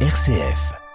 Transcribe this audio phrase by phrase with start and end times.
[0.00, 0.85] RCF.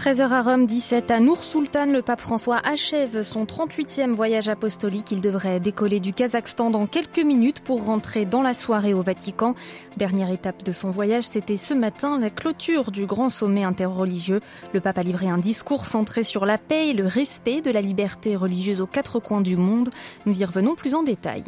[0.00, 5.12] 13h à Rome, 17 à Nour Sultan, le pape François achève son 38e voyage apostolique.
[5.12, 9.54] Il devrait décoller du Kazakhstan dans quelques minutes pour rentrer dans la soirée au Vatican.
[9.98, 14.40] Dernière étape de son voyage, c'était ce matin la clôture du grand sommet interreligieux.
[14.72, 17.82] Le pape a livré un discours centré sur la paix et le respect de la
[17.82, 19.90] liberté religieuse aux quatre coins du monde.
[20.24, 21.44] Nous y revenons plus en détail.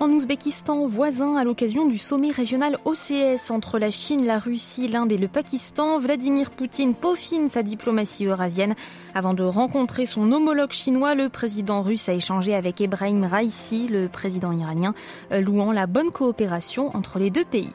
[0.00, 5.12] En Ouzbékistan, voisin à l'occasion du sommet régional OCS entre la Chine, la Russie, l'Inde
[5.12, 8.74] et le Pakistan, Vladimir Poutine peaufine sa diplomatie diplomatie eurasienne.
[9.14, 14.08] Avant de rencontrer son homologue chinois, le président russe a échangé avec Ebrahim Raisi, le
[14.08, 14.92] président iranien,
[15.30, 17.72] euh, louant la bonne coopération entre les deux pays.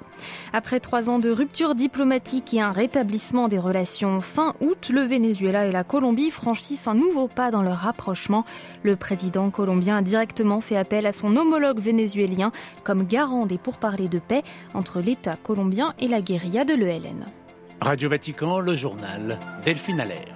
[0.52, 5.66] Après trois ans de rupture diplomatique et un rétablissement des relations fin août, le Venezuela
[5.66, 8.44] et la Colombie franchissent un nouveau pas dans leur rapprochement.
[8.84, 12.52] Le président colombien a directement fait appel à son homologue vénézuélien
[12.84, 17.26] comme garant des pourparlers de paix entre l'État colombien et la guérilla de l'ELN.
[17.82, 20.36] Radio Vatican, le journal Delphine Allaire.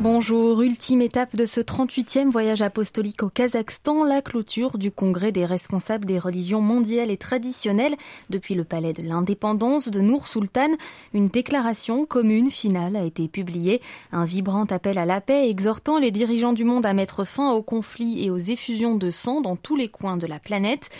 [0.00, 5.44] Bonjour, ultime étape de ce 38e voyage apostolique au Kazakhstan, la clôture du congrès des
[5.44, 7.96] responsables des religions mondiales et traditionnelles
[8.30, 10.70] depuis le palais de l'indépendance de Nour Sultan.
[11.12, 16.12] Une déclaration commune finale a été publiée, un vibrant appel à la paix exhortant les
[16.12, 19.74] dirigeants du monde à mettre fin aux conflits et aux effusions de sang dans tous
[19.74, 20.90] les coins de la planète.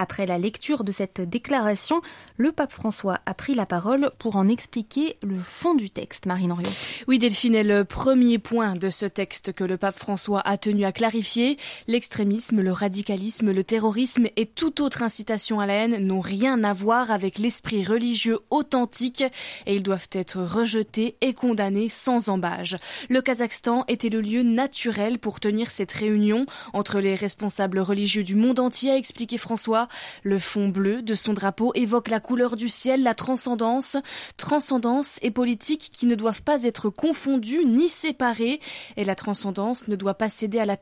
[0.00, 2.02] Après la lecture de cette déclaration,
[2.36, 6.26] le pape François a pris la parole pour en expliquer le fond du texte.
[6.26, 6.70] Marine Henriot.
[7.08, 10.84] Oui, Delphine est le premier point de ce texte que le pape François a tenu
[10.84, 11.56] à clarifier.
[11.88, 16.72] L'extrémisme, le radicalisme, le terrorisme et toute autre incitation à la haine n'ont rien à
[16.72, 19.24] voir avec l'esprit religieux authentique
[19.66, 22.76] et ils doivent être rejetés et condamnés sans embâge.
[23.08, 28.36] Le Kazakhstan était le lieu naturel pour tenir cette réunion entre les responsables religieux du
[28.36, 29.87] monde entier, a expliqué François.
[30.22, 33.96] Le fond bleu de son drapeau évoque la couleur du ciel, la transcendance,
[34.36, 38.60] transcendance et politique qui ne doivent pas être confondues ni séparées.
[38.96, 40.76] Et la transcendance ne doit pas céder à la,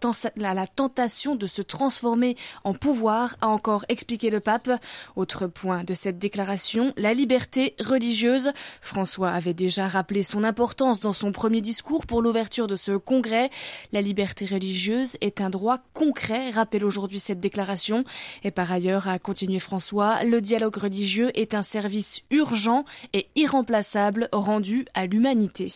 [0.45, 4.71] à la tentation de se transformer en pouvoir, a encore expliqué le pape.
[5.17, 8.53] Autre point de cette déclaration, la liberté religieuse.
[8.81, 13.51] François avait déjà rappelé son importance dans son premier discours pour l'ouverture de ce congrès.
[13.93, 18.05] La liberté religieuse est un droit concret, rappelle aujourd'hui cette déclaration.
[18.43, 24.29] Et par ailleurs, a continué François, le dialogue religieux est un service urgent et irremplaçable
[24.33, 25.73] rendu à l'humanité.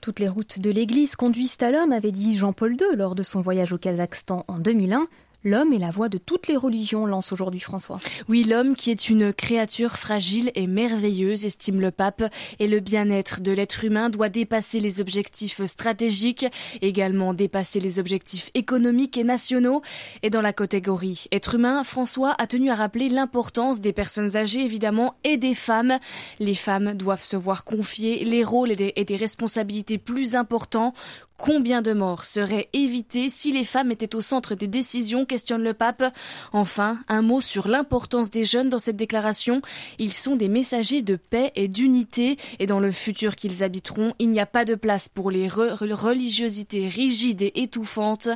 [0.00, 3.40] Toutes les routes de l'Église conduisent à l'homme, avait dit Jean-Paul II lors de son
[3.40, 5.06] voyage au Kazakhstan en 2001.
[5.46, 7.98] L'homme est la voix de toutes les religions, lance aujourd'hui François.
[8.30, 12.22] Oui, l'homme qui est une créature fragile et merveilleuse, estime le pape,
[12.60, 16.46] et le bien-être de l'être humain doit dépasser les objectifs stratégiques,
[16.80, 19.82] également dépasser les objectifs économiques et nationaux.
[20.22, 24.64] Et dans la catégorie être humain, François a tenu à rappeler l'importance des personnes âgées,
[24.64, 25.98] évidemment, et des femmes.
[26.38, 30.94] Les femmes doivent se voir confier les rôles et des, et des responsabilités plus importants
[31.36, 35.74] Combien de morts seraient évitées si les femmes étaient au centre des décisions questionne le
[35.74, 36.04] pape.
[36.52, 39.60] Enfin, un mot sur l'importance des jeunes dans cette déclaration.
[39.98, 44.30] Ils sont des messagers de paix et d'unité et dans le futur qu'ils habiteront, il
[44.30, 48.28] n'y a pas de place pour les religiosités rigides et étouffantes.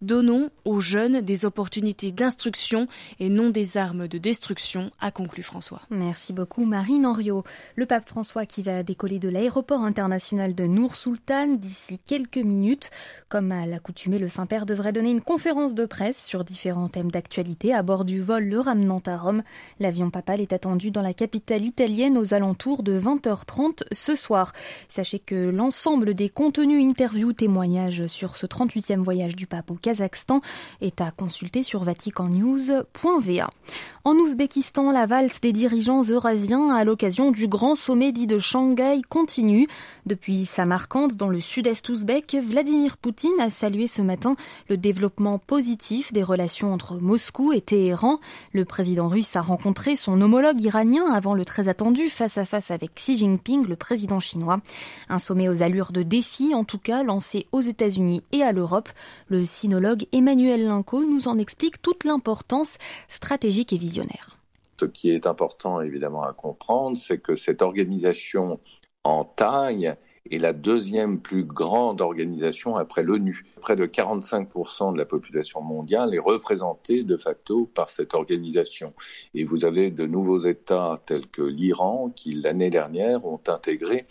[0.00, 2.86] Donnons aux jeunes des opportunités d'instruction
[3.18, 5.82] et non des armes de destruction, a conclu François.
[5.90, 7.42] Merci beaucoup Marine Henriot.
[7.74, 12.43] Le pape François qui va décoller de l'aéroport international de Nour Sultan d'ici quelques
[13.28, 17.72] Comme à l'accoutumée, le Saint-Père devrait donner une conférence de presse sur différents thèmes d'actualité
[17.74, 19.42] à bord du vol le ramenant à Rome.
[19.80, 24.52] L'avion papal est attendu dans la capitale italienne aux alentours de 20h30 ce soir.
[24.88, 30.40] Sachez que l'ensemble des contenus, interviews, témoignages sur ce 38e voyage du pape au Kazakhstan
[30.80, 33.50] est à consulter sur vaticannews.va.
[34.04, 39.00] En Ouzbékistan, la valse des dirigeants eurasiens à l'occasion du grand sommet dit de Shanghai
[39.08, 39.66] continue.
[40.06, 44.36] Depuis Samarkand, dans le sud-est ouzbek, Vladimir Poutine a salué ce matin
[44.68, 48.18] le développement positif des relations entre Moscou et Téhéran.
[48.52, 53.16] Le président russe a rencontré son homologue iranien avant le très attendu face-à-face avec Xi
[53.16, 54.60] Jinping, le président chinois.
[55.08, 58.88] Un sommet aux allures de défi, en tout cas, lancé aux États-Unis et à l'Europe.
[59.28, 62.76] Le sinologue Emmanuel Linco nous en explique toute l'importance
[63.08, 64.34] stratégique et visionnaire.
[64.80, 68.56] Ce qui est important évidemment à comprendre, c'est que cette organisation
[69.04, 69.94] en taille
[70.30, 73.44] est la deuxième plus grande organisation après l'ONU.
[73.60, 78.94] Près de 45% de la population mondiale est représentée de facto par cette organisation.
[79.34, 84.04] Et vous avez de nouveaux États tels que l'Iran qui, l'année dernière, ont intégré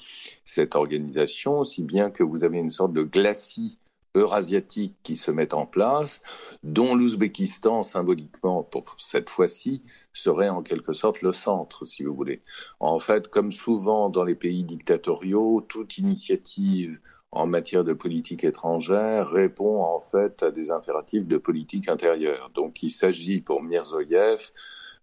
[0.45, 3.80] cette organisation, si bien que vous avez une sorte de glacis
[4.15, 6.21] eurasiatiques qui se mettent en place,
[6.63, 9.81] dont l'Ouzbékistan, symboliquement, pour cette fois-ci,
[10.13, 12.42] serait en quelque sorte le centre, si vous voulez.
[12.80, 17.00] En fait, comme souvent dans les pays dictatoriaux, toute initiative
[17.31, 22.51] en matière de politique étrangère répond en fait à des impératifs de politique intérieure.
[22.54, 24.51] Donc il s'agit pour Mirzoyev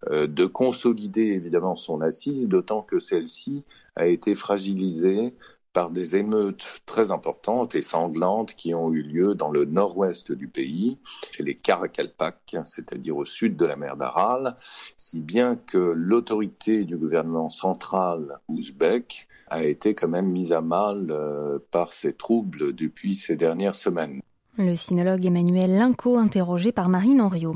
[0.09, 3.65] euh, de consolider évidemment son assise, d'autant que celle-ci
[3.97, 5.35] a été fragilisée
[5.73, 10.47] par des émeutes très importantes et sanglantes qui ont eu lieu dans le nord-ouest du
[10.47, 10.95] pays,
[11.31, 14.55] chez les Karakalpak, c'est-à-dire au sud de la mer d'Aral,
[14.97, 21.07] si bien que l'autorité du gouvernement central ouzbek a été quand même mise à mal
[21.11, 24.21] euh, par ces troubles depuis ces dernières semaines.
[24.57, 27.55] Le sinologue Emmanuel Linco, interrogé par Marine Henriot.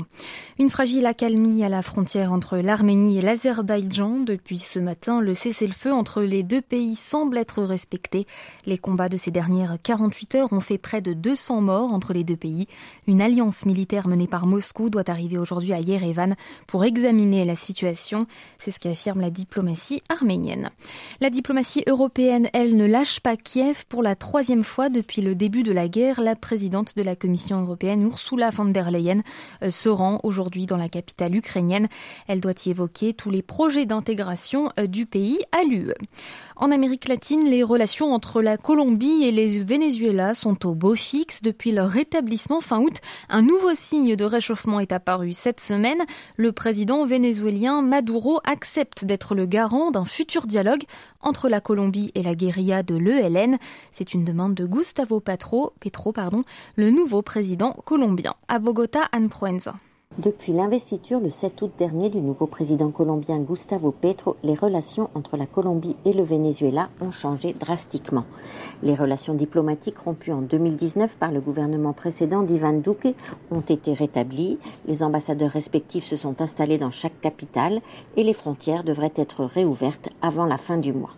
[0.58, 4.20] Une fragile accalmie à la frontière entre l'Arménie et l'Azerbaïdjan.
[4.20, 8.26] Depuis ce matin, le cessez-le-feu entre les deux pays semble être respecté.
[8.64, 12.24] Les combats de ces dernières 48 heures ont fait près de 200 morts entre les
[12.24, 12.66] deux pays.
[13.06, 16.34] Une alliance militaire menée par Moscou doit arriver aujourd'hui à Yerevan
[16.66, 18.26] pour examiner la situation.
[18.58, 20.70] C'est ce qu'affirme la diplomatie arménienne.
[21.20, 25.62] La diplomatie européenne, elle, ne lâche pas Kiev pour la troisième fois depuis le début
[25.62, 26.22] de la guerre.
[26.22, 29.22] La présidente de la Commission européenne, Ursula von der Leyen,
[29.62, 31.88] euh, se rend aujourd'hui dans la capitale ukrainienne.
[32.28, 35.94] Elle doit y évoquer tous les projets d'intégration euh, du pays à l'UE.
[36.56, 41.42] En Amérique latine, les relations entre la Colombie et les Venezuela sont au beau fixe
[41.42, 42.96] depuis leur rétablissement fin août.
[43.28, 46.02] Un nouveau signe de réchauffement est apparu cette semaine.
[46.36, 50.84] Le président vénézuélien Maduro accepte d'être le garant d'un futur dialogue
[51.20, 53.56] entre la Colombie et la guérilla de l'ELN.
[53.92, 56.42] C'est une demande de Gustavo Petro, Petro pardon,
[56.76, 58.34] le nouveau président colombien.
[58.48, 59.74] À Bogota, Anne Proenza.
[60.18, 65.38] Depuis l'investiture le 7 août dernier du nouveau président colombien Gustavo Petro, les relations entre
[65.38, 68.24] la Colombie et le Venezuela ont changé drastiquement.
[68.82, 73.14] Les relations diplomatiques rompues en 2019 par le gouvernement précédent d'Ivan Duque
[73.50, 77.80] ont été rétablies, les ambassadeurs respectifs se sont installés dans chaque capitale
[78.16, 81.14] et les frontières devraient être réouvertes avant la fin du mois.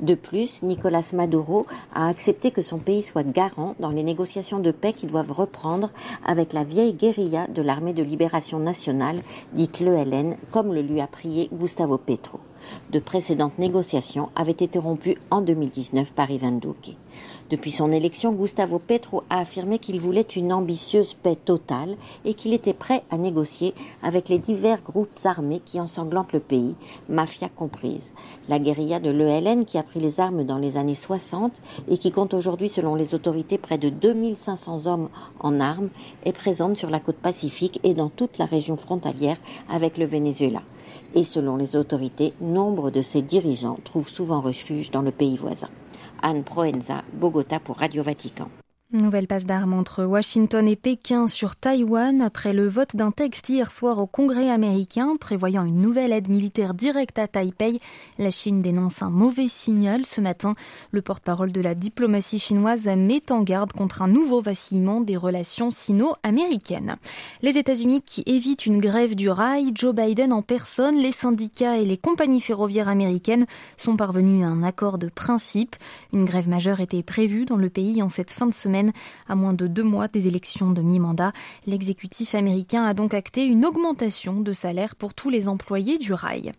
[0.00, 4.70] De plus, Nicolas Maduro a accepté que son pays soit garant dans les négociations de
[4.70, 5.90] paix qui doivent reprendre
[6.24, 9.18] avec la vieille guérilla de l'armée de libération nationale,
[9.52, 12.40] dite l'ELN, comme le lui a prié Gustavo Petro.
[12.92, 16.96] De précédentes négociations avaient été rompues en 2019 par Ivan Duque.
[17.50, 22.52] Depuis son élection, Gustavo Petro a affirmé qu'il voulait une ambitieuse paix totale et qu'il
[22.52, 23.72] était prêt à négocier
[24.02, 26.74] avec les divers groupes armés qui ensanglantent le pays,
[27.08, 28.12] mafia comprise.
[28.50, 31.52] La guérilla de l'ELN qui a pris les armes dans les années 60
[31.90, 35.08] et qui compte aujourd'hui, selon les autorités, près de 2500 hommes
[35.40, 35.88] en armes,
[36.26, 39.38] est présente sur la côte pacifique et dans toute la région frontalière
[39.70, 40.60] avec le Venezuela.
[41.14, 45.68] Et selon les autorités, nombre de ses dirigeants trouvent souvent refuge dans le pays voisin.
[46.22, 48.48] Anne Proenza, Bogota pour Radio Vatican.
[48.90, 53.70] Nouvelle passe d'armes entre Washington et Pékin sur Taïwan après le vote d'un texte hier
[53.70, 57.80] soir au Congrès américain prévoyant une nouvelle aide militaire directe à Taipei.
[58.16, 60.54] La Chine dénonce un mauvais signal ce matin.
[60.90, 65.70] Le porte-parole de la diplomatie chinoise met en garde contre un nouveau vacillement des relations
[65.70, 66.96] sino-américaines.
[67.42, 71.84] Les États-Unis qui évitent une grève du rail, Joe Biden en personne, les syndicats et
[71.84, 73.44] les compagnies ferroviaires américaines
[73.76, 75.76] sont parvenus à un accord de principe.
[76.14, 78.77] Une grève majeure était prévue dans le pays en cette fin de semaine
[79.28, 81.32] à moins de deux mois des élections de mi-mandat.
[81.66, 86.52] L'exécutif américain a donc acté une augmentation de salaire pour tous les employés du rail.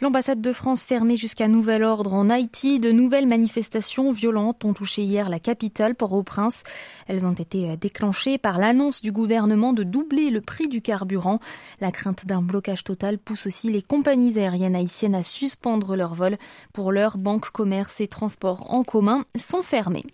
[0.00, 2.78] L'ambassade de France fermée jusqu'à nouvel ordre en Haïti.
[2.78, 6.62] De nouvelles manifestations violentes ont touché hier la capitale, Port-au-Prince.
[7.08, 11.40] Elles ont été déclenchées par l'annonce du gouvernement de doubler le prix du carburant.
[11.80, 16.38] La crainte d'un blocage total pousse aussi les compagnies aériennes haïtiennes à suspendre leurs vols.
[16.72, 20.04] Pour l'heure, banques, commerces et transports en commun sont fermés.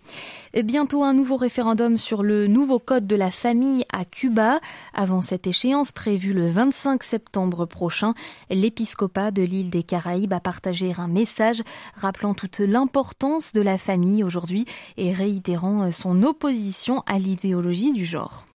[0.63, 4.59] bientôt un nouveau référendum sur le nouveau code de la famille à Cuba.
[4.95, 8.15] Avant cette échéance prévue le 25 septembre prochain,
[8.49, 11.61] l'épiscopat de l'île des Caraïbes a partagé un message
[11.95, 14.65] rappelant toute l'importance de la famille aujourd'hui
[14.95, 18.45] et réitérant son opposition à l'idéologie du genre.